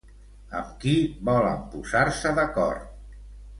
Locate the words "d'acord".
2.41-3.23